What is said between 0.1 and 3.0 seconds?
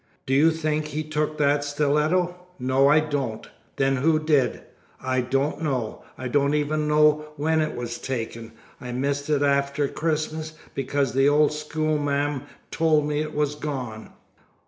"Do you think he took that stiletto?" "No, I